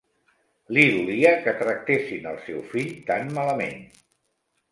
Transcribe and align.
Li 0.77 0.85
dolia 0.93 1.33
que 1.43 1.51
tractessin 1.59 2.25
el 2.31 2.41
seu 2.47 2.63
fill 2.73 2.89
tan 3.11 3.29
malament. 3.39 3.85